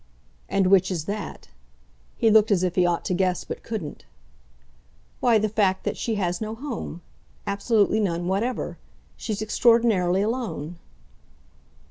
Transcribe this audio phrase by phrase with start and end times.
[0.49, 1.49] "And which is that?"
[2.17, 4.03] He looked as if he ought to guess but couldn't.
[5.19, 7.03] "Why, the fact that she has no home
[7.45, 8.79] absolutely none whatever.
[9.15, 10.79] She's extraordinarily alone."